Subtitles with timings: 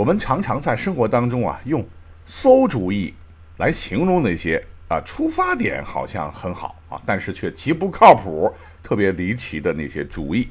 [0.00, 1.86] 我们常常在生活当中啊，用
[2.24, 3.12] 馊主意
[3.58, 8.50] 来形容那些啊出发点好像很好啊，但是却极不靠谱、
[8.82, 10.48] 特别离奇的那些主意。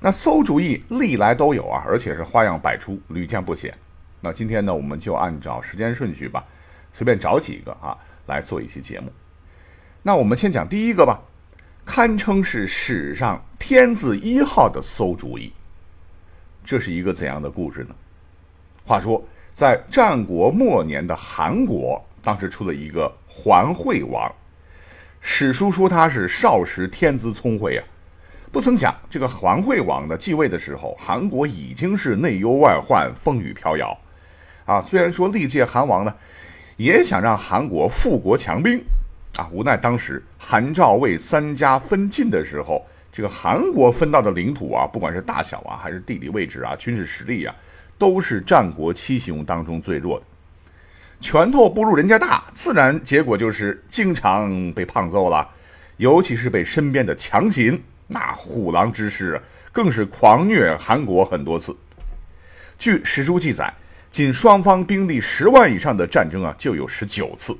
[0.00, 3.70] 那馊主意历来都有啊，而且是花样百出，屡见不鲜。
[4.22, 6.42] 那今天呢，我们就按照时间顺序吧，
[6.94, 9.12] 随便找几个啊来做一期节目。
[10.02, 11.20] 那我们先讲第一个吧，
[11.84, 15.52] 堪称是史上天字一号的馊主意。
[16.64, 17.94] 这是一个怎样的故事呢？
[18.84, 19.22] 话说，
[19.52, 24.30] 在战国末年的韩国，当时出了一个桓惠王。
[25.20, 27.84] 史书说他是少时天资聪慧啊。
[28.50, 33.96] 不曾想，这个桓惠王呢继位的时候，韩国已经是内忧外患、风雨飘摇
[34.66, 34.80] 啊。
[34.80, 36.14] 虽然说历届韩王呢
[36.76, 38.82] 也想让韩国富国强兵
[39.38, 47.54] 啊，无奈当时韩赵魏三家分晋的时候，这个韩国分到的领土啊，不管是大小啊，还是地理位置啊，军事实力啊。
[48.02, 50.26] 都是战国七雄当中最弱的，
[51.20, 55.48] 拳头不如人家大，自然结果就是经常被胖揍了，
[55.98, 61.72] 尤其是被身边的强秦那虎狼之师更是狂虐韩国很多次。
[62.76, 63.72] 据史书记载，
[64.10, 67.56] 仅双方兵力十万以上的战争啊，就有十九次，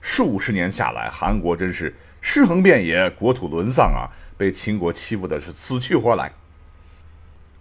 [0.00, 6.32] 数十年下来，韩国真是尸横遍野，国土沦丧啊，被秦国欺负的是死去活来。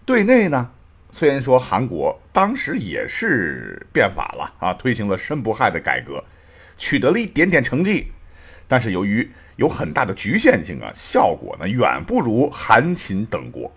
[0.05, 0.71] 对内呢？
[1.17, 6.21] 虽然说韩国当时也是变法了啊，推行了申不害的改革，
[6.77, 8.07] 取得了一点点成绩，
[8.67, 13.73] 但是由于有很大的局限性啊，效果呢远不如韩秦等国。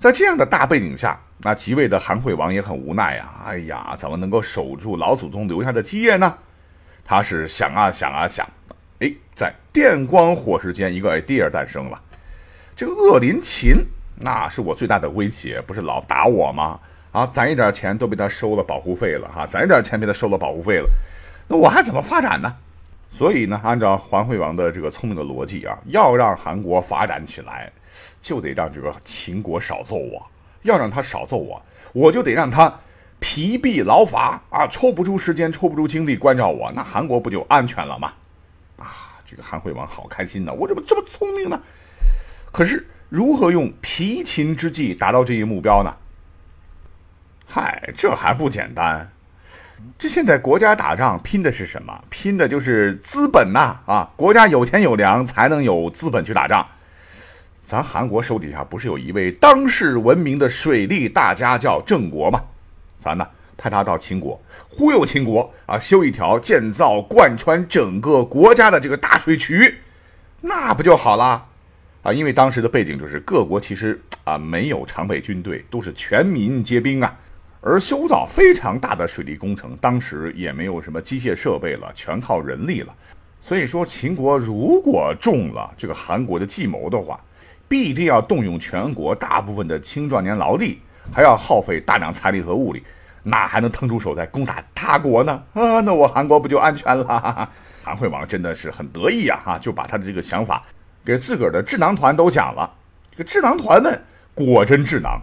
[0.00, 6.36] 在这样的大背景下，那即位的韩惠王也很无奈呀，哎呀，怎么能够守住老祖宗留下的基业呢？
[7.04, 8.44] 他是想啊想啊想，
[8.98, 12.02] 哎，在电光火石间，一个 idea 诞生了，
[12.74, 13.86] 这个恶林秦。
[14.16, 16.78] 那是我最大的威胁，不是老打我吗？
[17.12, 20.88] 啊，攒一点钱都被他收了保护费了哈，攒一点钱被他收了保护费了，
[21.46, 22.56] 那我还怎么发展呢？
[23.08, 27.70] 所以呢，按照桓惠王的这个聪明的逻辑啊，要让韩国发展起来，
[28.20, 30.26] 就得让这个秦国少揍我，
[30.62, 32.80] 要让他少揍我，我就得让他
[33.20, 38.12] 疲弊劳乏啊，抽不出时间，抽不出精力关照我，那韩国不就安全了吗？
[38.76, 41.60] 啊，这个韩惠王好开心呢，我怎么这么聪明呢？
[42.50, 42.84] 可是。
[43.08, 45.94] 如何用疲秦之计达到这一目标呢？
[47.46, 49.10] 嗨，这还不简单。
[49.98, 52.04] 这现在国家打仗拼的是什么？
[52.08, 53.76] 拼的就是资本呐！
[53.86, 56.66] 啊，国家有钱有粮，才能有资本去打仗。
[57.66, 62.42] 咱韩国手底下不是有一位当世闻名的水利大家叫郑国吗？
[62.98, 63.26] 咱呢，
[63.56, 64.40] 派他到秦国
[64.70, 69.80] 忽悠秦国啊，修一条建造贯穿整个国家的这个大水渠，
[70.40, 71.46] 那不就好了？
[72.04, 77.16] 啊，因为当时的背景就是各国其实啊没有常备军队，都是全民皆兵啊，
[77.62, 82.94] 而修造非常大的水利工程，当时也没有什么机械设备了，全靠人力了。
[83.40, 87.18] 所以说，秦国如果中了这个韩国的计谋的话，
[87.66, 92.82] 必定要动用全国大部分的青壮年劳力，还要耗费大量财力和物力，
[93.22, 95.42] 哪还能腾出手再攻打他国呢？
[95.54, 97.50] 啊，那我韩国不就安全了？
[97.82, 100.62] 韩惠王真的是很得意啊，哈，就把他的这个想法。
[101.04, 102.72] 给自个儿的智囊团都讲了，
[103.10, 104.02] 这个智囊团们
[104.34, 105.20] 果真智囊。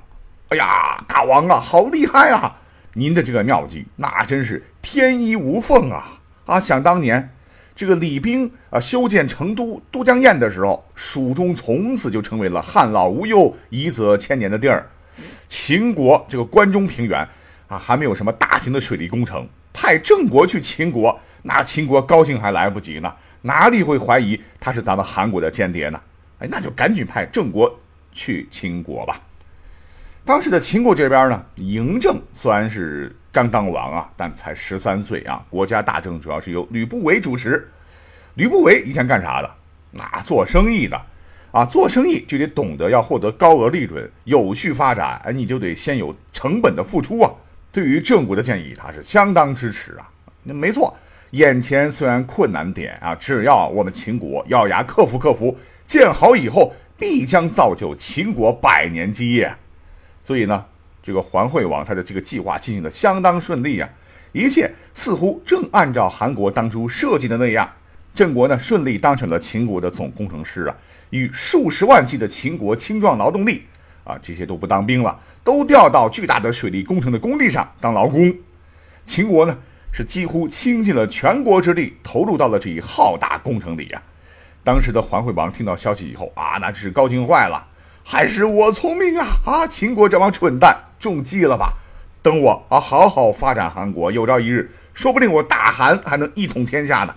[0.49, 2.57] 哎呀，大王啊，好厉害啊！
[2.93, 6.19] 您的这个妙计那真是天衣无缝啊！
[6.45, 7.33] 啊，想当年
[7.73, 14.87] 这个李冰啊修建成都都江堰的时候，蜀中从此就成为了旱涝无忧、宜泽千年的地儿。
[15.47, 17.27] 秦国这个关中平原
[17.67, 23.13] 啊，还没有什么大型的水利工程，派郑国去秦国，那秦国高兴还来不及呢。
[23.41, 25.99] 哪里会怀疑他是咱们韩国的间谍呢？
[26.39, 27.79] 哎，那就赶紧派郑国
[28.11, 29.19] 去秦国吧。
[30.23, 35.43] 当时的秦国这边呢，嬴政虽然是刚当王啊，但才十三岁啊。
[35.49, 37.67] 国家大政主要是由吕不韦主持。
[38.35, 39.51] 吕不韦以前干啥的？
[39.91, 41.01] 那做生意的
[41.51, 47.31] 啊，做生意就得懂得要获得高额利润、有序发展，哎，你就得先有成本的付出啊。
[47.71, 50.07] 对于郑国的建议，他是相当支持啊。
[50.43, 50.95] 那没错。
[51.31, 59.53] 眼前虽然困难点啊，只要我们秦国咬牙克服克服，建好以后，必将造就秦国百年基业。
[60.25, 60.65] 所以呢，
[61.01, 63.89] 这个桓惠王他的这个计划进行的相当顺利啊。
[64.33, 67.69] 一切似乎正按照韩国当初设计的那样。
[68.13, 70.75] 郑国呢，顺利当成了秦国的总工程师啊，
[71.11, 73.63] 与数十万计的秦国青壮劳动力
[74.03, 78.33] 啊，这些都不当兵了，都调到巨大的水利工程的工地上当劳工。
[79.05, 79.57] 秦国呢，
[79.91, 84.01] 是几乎倾尽了全国之力，投入到了这一浩大工程里呀。
[84.63, 87.67] 当时的桓惠王听到消息以后啊，那真是高兴坏了，
[88.03, 89.27] 还是我聪明啊！
[89.45, 91.73] 啊，秦国这帮蠢蛋中计了吧？
[92.21, 97.15] 等我啊，好好发展韩国，有朝一日，说不定我大韩还能一统天下呢。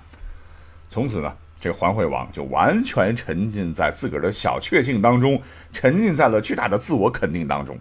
[0.89, 1.31] 从此呢，
[1.61, 5.41] 这桓惠王就完全沉浸在自个儿的小确幸当中，
[5.73, 7.79] 沉浸在了巨大的自我肯定当中。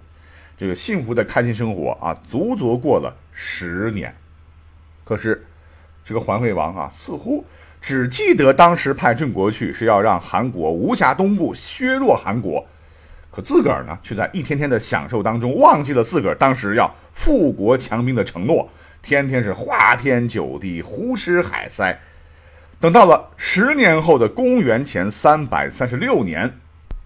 [0.57, 4.13] 这个幸福的开心生活啊，足足过了十年。
[5.03, 5.45] 可是，
[6.03, 7.45] 这个桓惠王啊，似乎
[7.81, 12.65] 只记得当时派郑国去是要让韩国无暇东部，削弱韩国，
[13.29, 18.69] 可自个儿呢，却在一天天的享受当中，忘记了自个儿当时要富国强兵的承诺，
[19.01, 21.99] 天天是花天酒地，胡吃海塞。
[22.79, 26.59] 等到了十年后的公元前三百三十六年，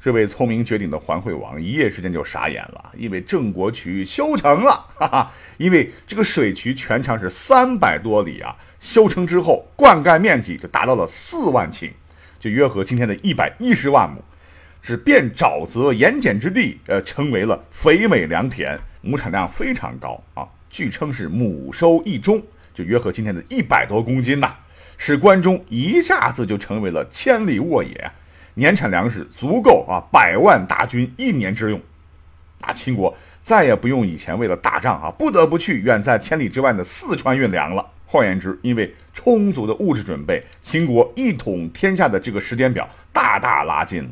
[0.07, 5.33] 这位聪明绝顶的桓惠王一夜之间就傻眼了，因为郑国渠修成了，哈哈！
[5.57, 11.91] 因为这个水渠全长是三百多里啊，修成之后灌溉面积就达到了四万顷，
[12.39, 14.23] 就约合今天的一百一十万亩，
[14.81, 22.41] 是遍沼泽盐碱之地，呃，成为了肥美良田，亩产量非常高啊，据称是亩收一中，
[22.73, 24.55] 就约合今天的一百多公斤呐。
[24.95, 28.11] 使关中一下子就成为了千里沃野，
[28.57, 31.79] 年产粮食足够啊百万大军一年之用，
[32.61, 37.85] 啊秦国再也不用以前为了打仗啊不得不去远在千里之外的四川运粮了。
[38.07, 44.09] 换言之，因为充足的物质准备，秦国一统天下的这个时间表大大拉近了。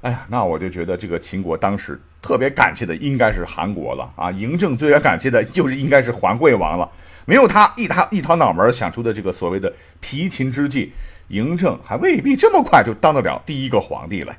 [0.00, 6.88] 哎呀，那我就觉得这个秦国当时特别感谢的应该是韩国了啊，嬴政最该感谢的就是应该是桓惠王了。
[7.26, 10.92] 没有他一掏一掏脑门想出的这个所谓的皮秦之计，
[11.28, 14.38] 嬴政还未必这么快就当得了第一个皇帝来。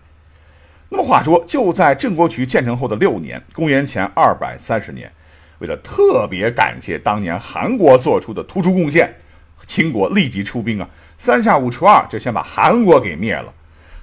[0.90, 5.12] 那么话说，就在郑国渠建成后的六年，公元前二百三十年，
[5.60, 9.14] 为了特别感谢当年韩国做出的突出贡献，
[9.66, 13.54] 秦国立即出兵啊，三下五除二就先把韩国给灭了。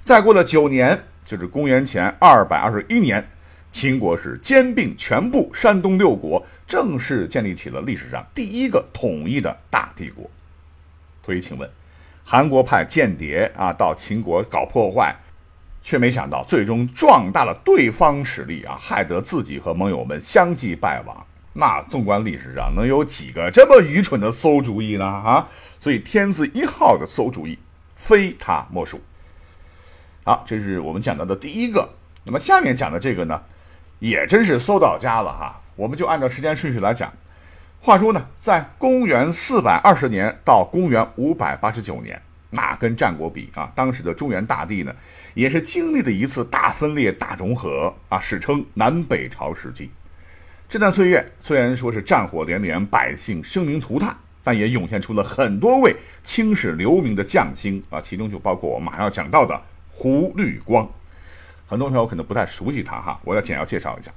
[0.03, 3.27] 再过了九年，就是公元前二百二十一年。
[3.75, 10.31] 秦国是兼并全部山东六国，正式建立起了历史上第一个统一的大帝国。
[11.21, 11.69] 所以，请问，
[12.23, 15.13] 韩国派间谍啊到秦国搞破坏，
[15.81, 21.25] 却没想到最终壮大了对方实力啊，害得自己和盟友们相继败亡。
[21.51, 25.03] 那纵观历史上，能有几个这么愚蠢的馊主意呢？
[25.03, 25.49] 啊，
[25.81, 27.59] 所以天字一号的馊主意，
[27.97, 29.01] 非他莫属。
[30.23, 31.89] 好，这是我们讲到的第一个。
[32.23, 33.41] 那么下面讲的这个呢？
[34.05, 35.59] 也真是搜到家了哈！
[35.75, 37.11] 我们就按照时间顺序来讲。
[37.81, 42.21] 话说呢，在公元四百二十年到公元五百八十九年，
[42.51, 44.95] 那跟战国比啊，当时的中原大地呢，
[45.33, 49.89] 也是经历了一次大分裂、大融合啊，史称南北朝时期。
[50.69, 59.59] 这段岁月虽然说是战火连连，百姓生灵涂炭，但也涌现出了很多位青史留名的将星啊，其中就包括我马上要讲到的
[59.89, 60.87] 胡律光。
[61.67, 64.11] 很多朋友可能不太熟悉他哈，我要简要介绍一下。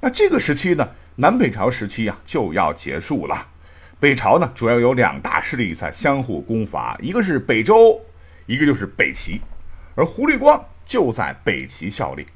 [0.00, 3.46] 那这个时期呢，南北朝时期啊就要结束了。
[3.98, 8.00] 北朝呢主要有两大势力在相互攻伐，一个是北周，
[8.46, 9.40] 一个就是北齐。
[9.94, 12.26] 而胡律光就在北齐效力，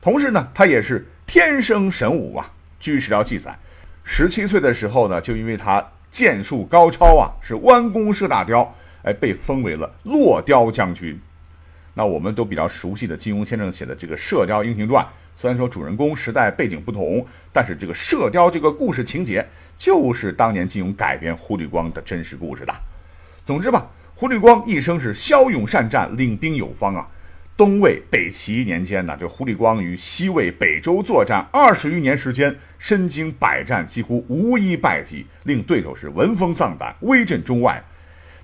[0.00, 2.52] 同时呢，他也是天生神武啊。
[2.78, 3.58] 据史料记载，
[4.04, 11.20] 十七岁的时候呢，就因为他剑术高超啊，是弯弓射大雕，哎，被封为了落雕将军。
[11.98, 15.02] 那我们都比较熟悉的金庸先生写的这个《射雕英雄传》，
[15.34, 19.42] 虽然说主人公时代背景不同，但是这个射雕这个故事情节
[19.78, 22.74] 就是当年金庸改编胡律光的真实故事的。
[23.46, 27.08] 总之吧，胡律光一生是骁勇善战，领兵有方啊。
[27.56, 37.82] 东魏、北齐年间呢，这胡律光与西魏、北周作战二十余年时间，身经百战，几乎无一败绩，令对手是闻风丧胆，威震中外。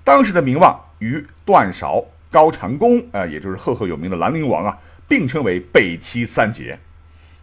[0.03, 2.03] 当时的名望与段韶。
[2.33, 4.75] 高长恭啊，也就是赫赫有名的兰陵王啊，
[5.07, 6.77] 并称为北齐三杰。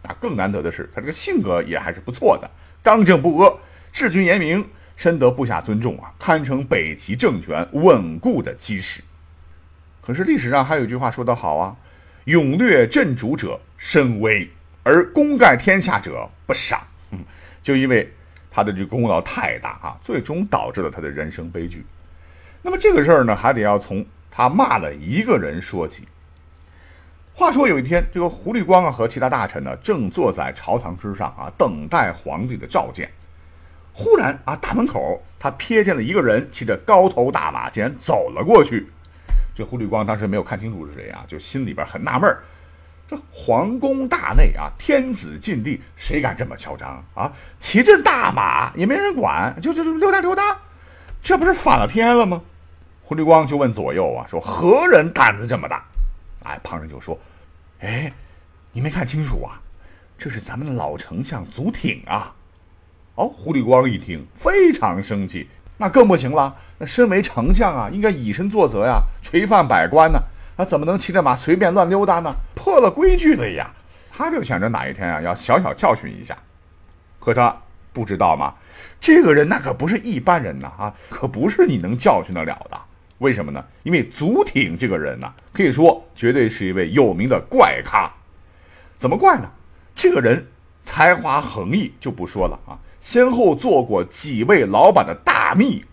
[0.03, 2.51] 啊，更难得的是，他这个性格也还是不错的，
[2.83, 3.53] 刚正不阿，
[3.93, 4.67] 治军严明，
[4.97, 9.01] 深得部下尊重啊，堪称北齐政权稳固的基石。
[10.01, 11.77] 可是历史上还有一句话说得好啊
[12.25, 14.49] ：“勇略镇主者身威，
[14.83, 16.81] 而功盖天下者不赏。”
[17.11, 17.19] 嗯，
[17.61, 18.11] 就因为
[18.49, 21.85] 他的这功劳太大啊，最终导致了他的人生悲剧。
[22.63, 24.05] 那么这个事儿呢，还得要从。
[24.31, 26.07] 他骂了一个人说起。
[27.33, 33.09] 话说有一天，这个胡律光啊和其他大臣呢，正坐在朝堂之上啊，等待皇帝的召见。
[33.93, 38.87] 忽然啊，大门口他瞥见了一个人骑着高头大马，竟然走了过去。
[39.53, 42.33] 这胡绿光当时没有看清楚是谁啊，就心里边很纳闷。
[43.07, 47.31] 这皇宫大内啊，天子禁地，谁敢这么嚣张啊？
[47.59, 50.57] 骑着大马也没人管，就就就溜达溜达，
[51.21, 52.41] 这不是反了天了吗？
[53.03, 55.83] 胡立光就问左右啊，说何人胆子这么大？
[56.43, 57.19] 哎，旁人就说，
[57.81, 58.11] 哎，
[58.71, 59.59] 你没看清楚啊，
[60.17, 62.33] 这是咱们老丞相祖挺啊。
[63.15, 66.55] 哦，胡立光一听非常生气，那更不行了。
[66.77, 70.19] 那身为丞相啊，应该以身作则呀，垂范百官呢。
[70.57, 72.33] 他怎么能骑着马随便乱溜达呢？
[72.55, 73.71] 破了规矩了呀！
[74.11, 76.37] 他就想着哪一天啊，要小小教训一下。
[77.19, 77.55] 可他
[77.91, 78.53] 不知道吗？
[78.99, 80.71] 这个人那可不是一般人呐！
[80.77, 82.79] 啊，可不是你能教训得了的。
[83.21, 83.63] 为什么呢？
[83.83, 88.11] 因为祖挺这个人呢，可以说绝对是一位有名的怪咖。
[88.97, 89.47] 怎么怪呢？
[89.95, 90.43] 这个人
[90.81, 95.85] 才华横溢就不说了啊，先后做过几位老板的大秘。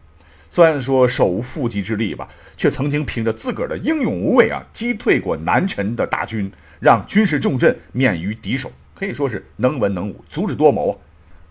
[0.48, 10.96] 虽然说手无缚鸡之力吧，却曾经凭着自个儿的英勇无畏啊，击退过南陈的大军，让军事重镇免于敌手，可以说是能文能武，足智多谋啊。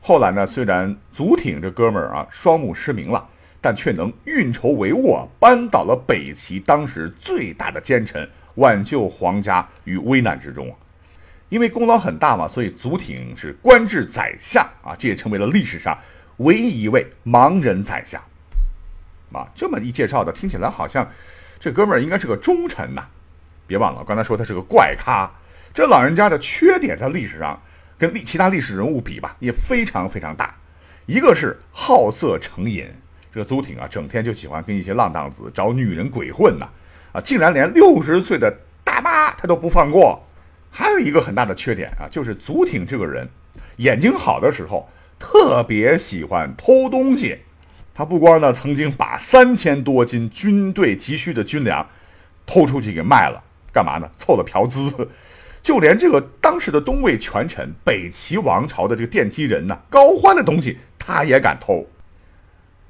[0.01, 3.29] 后来呢，虽然祖挺这哥们儿啊双目失明了，
[3.67, 10.75] 但却能运筹帷幄，扳倒了北齐当时最大的奸臣，挽救皇家于危难之中啊。
[11.50, 15.97] 因为功劳很大嘛，所以祖挺是官至宰相啊，这也成为了历史上
[16.38, 18.21] 唯一一位盲人宰相。
[19.33, 21.05] 啊，这么一介绍的，听起来好像
[21.59, 23.05] 这哥们儿应该是个忠臣呐。
[23.67, 25.29] 别忘了，刚才说他是个怪咖。
[25.74, 27.62] 这老人家的缺点在历史上
[27.97, 30.55] 跟历其他历史人物比吧，也非常非常大。
[31.05, 32.89] 一个是好色成瘾，
[33.38, 36.67] 这个祖挺啊，整天就喜欢跟一些浪荡子找女人鬼混呐。
[37.12, 38.51] 啊，竟然连六十岁的
[38.84, 40.20] 大妈他都不放过。
[40.72, 43.29] 还有一个很大的缺点啊，就是祖挺这个人
[43.75, 44.89] 眼睛好的时候，
[45.20, 47.38] 特别喜欢偷东西。
[47.94, 51.88] 他不光呢，曾经把三千多斤军队急需的军粮
[52.44, 53.39] 偷出去给卖了，
[53.72, 54.10] 干嘛呢？
[54.17, 54.91] 凑了嫖资。
[55.62, 61.86] 就连这个当时的东魏权臣、北齐王朝的这个奠基人呢，高欢的东西他也敢偷。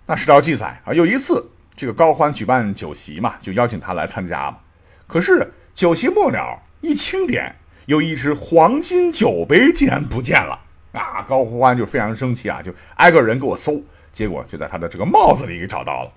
[0.09, 1.45] 那史料记载啊，有一次
[1.75, 4.57] 这个高欢举办酒席嘛，就邀请他来参加嘛。
[5.05, 7.53] 可是酒席末了，一清点，
[7.87, 10.57] 有一只黄金酒杯竟然不见了
[10.93, 11.21] 啊！
[11.27, 13.83] 高欢就非常生气啊，就挨个人给我搜。
[14.13, 16.11] 结果就在他的这个帽子里给找到了。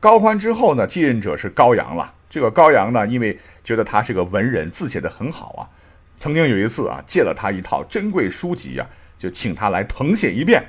[0.00, 2.14] 高欢之后呢，继任者是高阳了。
[2.30, 5.68] 这个高阳呢，因为觉得他是个文人，字写的很好啊，
[6.16, 8.86] 曾经有一次啊，借了他一套珍贵书籍啊，
[9.18, 10.64] 就请他来誊写一遍。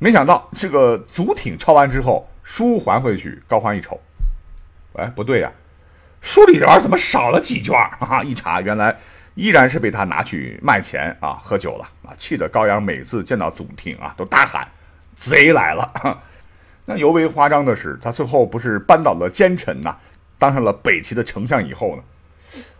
[0.00, 4.00] 没想到这个祖挺抄完之后，书还回去，高欢一瞅，
[4.94, 5.52] 哎，不对呀，
[6.22, 7.74] 书里边怎么少了几卷？
[7.74, 8.96] 哈 哈，一查原来
[9.34, 14.66] 依然是被他拿去卖钱啊，喝酒了啊，气得高阳每次见到祖挺啊，都大喊。
[15.14, 15.92] 贼来了！
[16.86, 19.94] 那尤为夸张的是，他最后不是扳倒了奸臣呐，
[20.38, 22.02] 当上了北齐的丞相以后呢，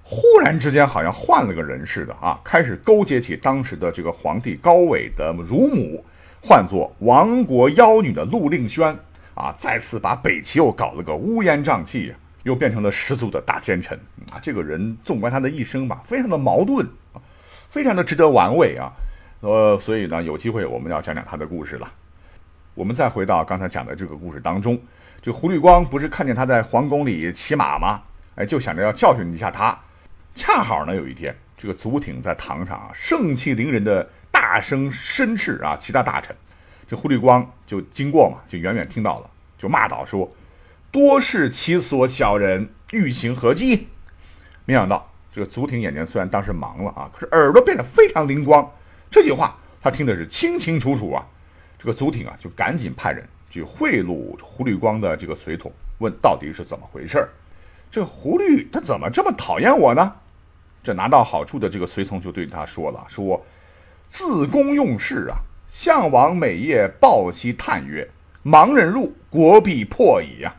[0.02, 6.02] 忽然之间好像换了个人似的啊，开始勾结起当时的这个皇帝高纬的乳母，
[6.42, 8.96] 唤作亡国妖女的陆令轩
[9.34, 13.98] 啊，再次把北齐又搞了个乌烟瘴气，又变成了十足的大奸臣
[14.32, 14.40] 啊！
[14.42, 16.86] 这个人纵观他的一生吧，非常的矛盾，
[17.70, 18.90] 非常的值得玩味啊。
[19.40, 21.90] 呃，所以呢，有机会我们要讲讲他的故事了。
[22.74, 24.78] 我们再回到刚才讲的这个故事当中，
[25.22, 28.00] 这胡绿光不是看见他在皇宫里骑马吗？
[28.36, 29.78] 哎，就想着要教训一下他。
[30.34, 34.08] 恰好呢，有一天，这个祖挺在堂上啊，盛气凌人的
[34.50, 36.34] 大声申斥啊，其他大臣。
[36.88, 40.28] 这胡绿光就经过嘛，就远远听到了，就骂道说
[40.90, 43.86] ：“多是其所小人，欲行何计？”
[44.66, 48.68] 没想到这个祖挺眼睛虽然当时盲了啊，可是耳朵变得非常灵光。
[49.08, 51.24] 这句话他听的是清清楚楚啊。
[51.78, 57.28] 这个祖挺啊，就赶紧派人去贿赂胡绿光的这个随从，问到底是怎么回事儿。
[57.88, 60.12] 这胡绿他怎么这么讨厌我呢？
[60.82, 63.40] 这拿到好处的这个随从就对他说了：“说
[64.10, 65.38] 自宫用事啊，
[65.70, 68.06] 项王每夜抱膝叹曰
[68.44, 70.52] ：‘盲人入，国必破矣呀！’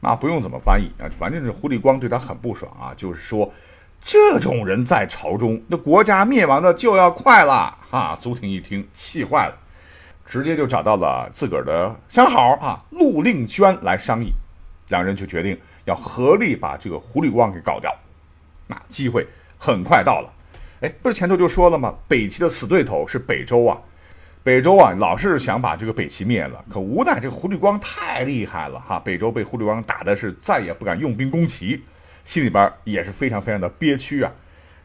[0.00, 3.52] 那不用怎么翻译啊，反正是胡绿光对他很不爽啊，就是说
[4.00, 8.16] 这种人在朝中，那国家灭亡的就要快了哈。
[8.20, 9.58] 朱挺一听，气坏了。
[10.24, 14.32] 直接就找到了自个儿的相好啊，陆令娟来商议，
[14.88, 17.92] 两人就决定要合力把这个胡绿光给搞掉。
[18.68, 19.26] 那机会
[19.58, 20.32] 很快到了，
[20.82, 21.94] 哎，不是前头就说了吗？
[22.08, 23.78] 北齐的死对头是北周啊，
[24.42, 31.80] 北周啊老是想把这个北齐灭了，可无奈这个胡绿光太厉害了哈，北周被胡绿光打的是再也不敢用兵攻齐，
[32.24, 34.32] 心里边也是非常非常的憋屈啊。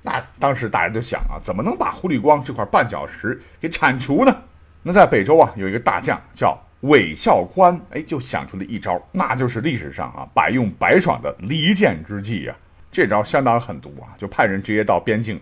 [0.03, 4.37] 那当时大家就想啊，怎么能把胡绿光这块绊脚石给铲除呢？
[4.83, 12.55] 那在北周啊，有一个大将叫韦孝宽，哎，就想出了一招，那就是历史上啊百用百爽的离间之计呀。
[12.91, 15.41] 这招相当狠毒啊，就派人直接到边境，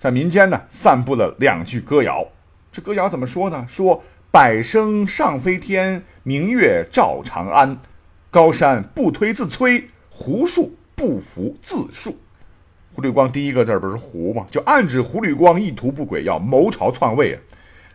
[0.00, 2.26] 在民间呢散布了两句歌谣。
[2.72, 3.66] 这歌谣怎么说呢？
[3.68, 7.76] 说百声上飞天，明月照长安，
[8.30, 12.16] 高山不推自摧，胡树不服自树。
[12.94, 14.46] 胡律光第一个字不是胡吗？
[14.50, 17.40] 就暗指胡律光意图不轨，要谋朝篡位啊。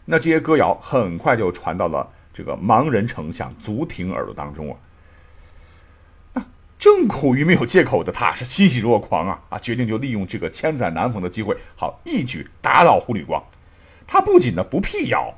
[0.06, 4.78] 那这些歌谣很快就传到了这个盲人丞相祖挺耳朵当中啊。
[6.86, 9.58] 正苦于没有借口的他，是欣喜若狂啊啊！
[9.58, 13.44] 决定就利用这个千载难逢的机会，好一举打倒胡律光。
[14.06, 15.34] 他不仅呢不辟谣，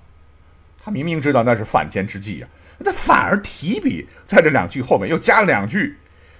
[0.83, 2.49] 他明明知道那是反间之计啊，
[2.83, 5.95] 他反而提笔在这两句后面又加了两句，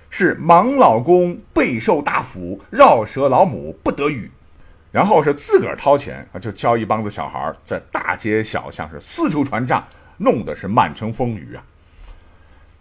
[0.10, 4.30] 是盲老公备受大福，绕舌老母不得语。
[4.92, 9.88] 然后是自个儿掏钱啊，就教一帮子小孩在大街小巷是四处传唱，
[10.18, 11.64] 弄得是满城风雨啊。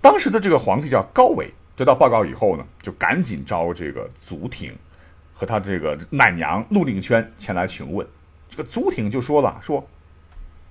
[0.00, 1.49] 当时的这个皇帝叫高纬。
[1.76, 4.75] 得到报告以后呢，就赶紧招这个祖挺
[5.35, 8.06] 和他这个奶娘陆令轩前来询问。
[8.49, 9.87] 这个祖挺就说了：“说，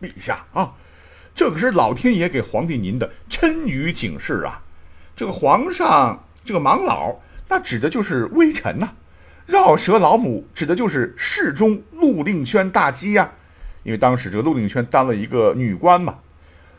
[0.01, 0.73] 陛下啊，
[1.35, 4.63] 这可是老天爷给皇帝您的谶语警示啊！
[5.15, 7.15] 这个皇上这个盲老，
[7.47, 8.87] 那指的就是微臣呐；
[9.45, 13.29] 绕舌老母指的就是侍中陆令轩大姬呀。
[13.83, 16.17] 因为当时这个陆令轩当了一个女官嘛。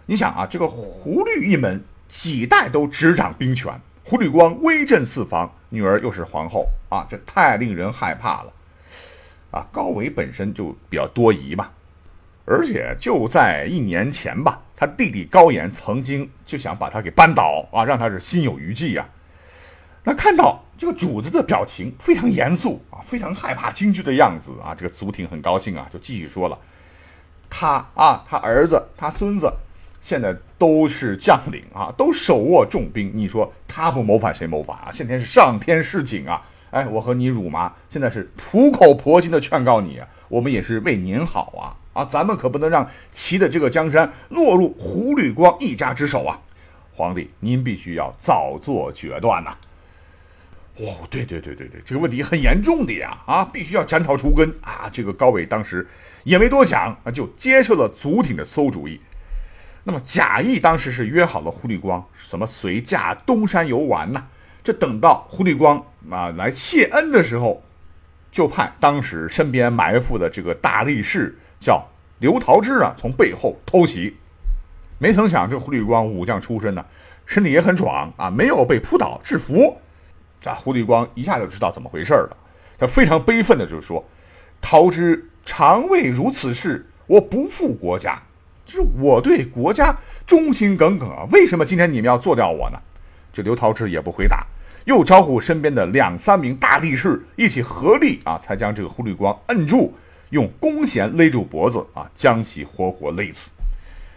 [0.07, 3.73] 你想啊，这个胡律一门几代都执掌兵权。”
[4.09, 8.53] 胡律光威震四方，女儿又是皇后啊，这太令人害怕了
[9.51, 9.67] 啊！
[9.73, 11.71] 高纬本身就比较多疑嘛，
[12.45, 19.05] 而且就在一年前吧，他弟弟高岩曾经就想把他给扳倒啊，让他是心有余悸呀。
[20.05, 26.57] 那看到这个主子的表情非常严肃啊，非常害怕京剧的样子啊，这个祖挺很高兴啊，就继续说了，
[27.51, 29.53] 他啊，他儿子，他孙子。
[30.07, 33.11] 现在都是将领啊，都手握重兵。
[33.13, 34.89] 你说他不谋反，谁谋反啊？
[34.93, 36.41] 现在是上天示警啊！
[36.71, 41.75] 哎，我和你辱骂，现在是苦口婆心的劝告你啊，我们也是为您好啊！
[41.93, 46.39] 啊，咱们可不能让齐的这个江山落入胡律光一家之手啊！
[46.95, 49.57] 皇帝，您必须要早做决断呐！
[50.77, 53.19] 哦，对对对对对，这个问题很严重的呀！
[53.27, 54.89] 啊，必须要斩草除根啊！
[54.93, 55.85] 这个高伟当时
[56.23, 59.01] 也没多想啊，就接受了祖挺的馊主意。
[59.89, 64.27] 那么贾谊当时是约好了胡律光什么随驾东山游玩呢？
[64.65, 67.63] 这等到胡律光啊来谢恩的时候，
[68.33, 71.87] 就派当时身边埋伏的这个大力士叫
[72.19, 74.17] 刘桃枝啊从背后偷袭。
[74.99, 76.85] 没曾想这胡律光武将出身呢，
[77.25, 79.79] 身体也很壮啊，没有被扑倒制服。
[80.41, 82.37] 这胡律光一下就知道怎么回事了，
[82.77, 84.05] 他非常悲愤的就说
[84.61, 88.21] ：“桃枝常为如此事，我不负国家。”
[88.67, 92.79] 就是我对国家忠心耿耿啊，为什么今天你们要做掉我呢？
[93.33, 94.45] 这刘陶之也不回答，
[94.87, 99.95] 又招呼身边的两三名大力士一起合力啊，才将这个胡律光摁住，
[100.31, 103.51] 用弓弦勒住脖子啊，将其活活勒死。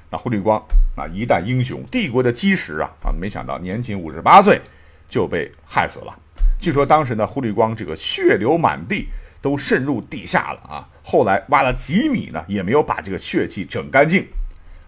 [0.10, 0.60] 那胡律光
[0.96, 4.60] 啊，一代英雄，帝国的基石啊啊，没想到年仅五十八岁
[5.08, 6.18] 就被害死了。
[6.60, 9.08] 据说当时呢，胡律光这个血流满地，
[9.42, 10.90] 都渗入地下了啊。
[11.04, 14.26] 后来挖了几米呢，也没有把这个血迹整干净。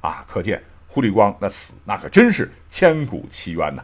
[0.02, 3.84] 啊，可见胡律光那死那可真是千古奇冤呐。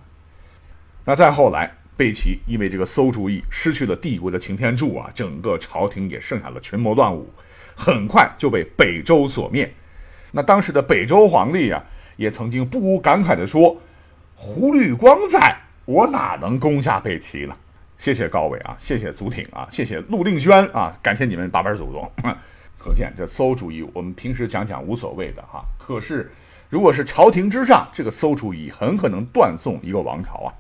[1.06, 7.32] 那再后来，贝齐因为这个馊主意失去了帝国的擎天柱啊，整个朝廷也剩下了群魔乱舞，
[7.76, 9.74] 很快就被北周所灭。
[10.32, 11.82] 那当时的北周皇帝啊，
[12.18, 13.82] 也曾经不无感慨地说
[14.36, 17.56] ：“胡律光在，我哪能攻下贝齐呢？”
[17.98, 22.12] 谢谢高纬啊，谢谢祖挺啊，谢谢陆令轩啊，感谢你们八辈祖宗。
[22.78, 25.66] 可见这馊主意，我们平时讲讲无所谓的哈。
[25.80, 26.32] 可是，
[26.70, 30.54] 如果是朝廷之上，这个馊主意很可能断送一个王朝啊。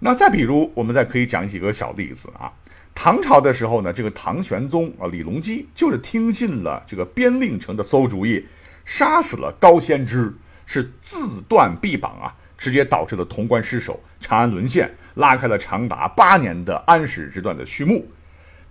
[0.00, 2.52] 那再比如，我们再可以讲几个小例子啊。
[2.94, 8.46] 唐朝的时候呢，这个唐玄宗啊，李隆基就是听信了这个边令城的馊主意，
[8.84, 10.32] 杀死了高仙芝，
[10.66, 18.06] 是自断臂膀啊，直接导致了潼关失守，长安沦陷，拉开了长达八年的安史之乱的序幕。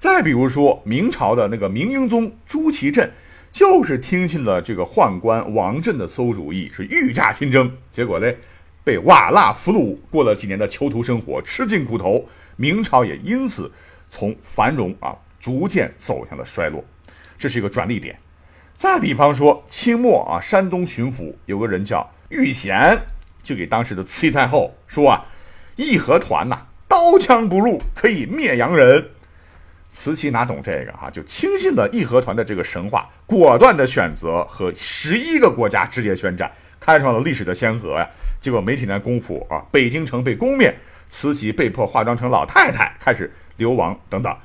[0.03, 3.09] 再比如说，明朝的那个明英宗朱祁镇，
[3.53, 8.29] 就是听信了这个宦官王振的馊主意，是御驾亲征，结果呢，
[8.83, 13.71] 被瓦剌俘虏，过了几年的囚徒生活，吃尽苦头，明朝也因此
[14.09, 16.83] 从繁荣啊，逐渐走向了衰落，
[17.37, 18.13] 这是一个转捩点。
[18.75, 22.99] 再比方说，清末啊，山东巡抚有个人叫玉贤，
[23.41, 25.25] 就给当时的慈禧太后说啊，
[25.77, 29.01] 义和团呐，刀枪不入，可以灭洋人。
[29.95, 38.09] 慈禧哪懂这个哈，就轻信了义和团的这个神话，果断的选择和十一个国家直接宣战，开创了历史的先河呀。
[38.41, 40.75] 结果没几年功夫啊，北京城被攻灭，
[41.07, 44.35] 慈禧被迫化妆成老太太开始流亡等等。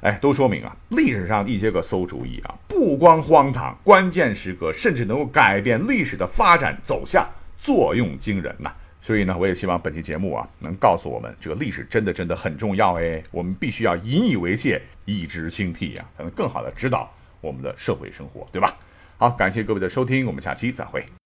[0.00, 7.24] 哎，都说明啊，历史上一些个馊主意啊，不光荒唐，关键时刻甚至能够改变历史的发展走向，
[7.56, 8.72] 作用惊人呐。
[9.06, 17.08] 所以呢，我也希望本期节目啊，能告诉我们，这个历史真的真的很重要哎，我们必须要引以为戒，以之兴替呀，才能更好的指导
[17.40, 18.76] 我们的社会生活，对吧？
[19.16, 21.06] 好，感谢各位的收听，我们下期再会。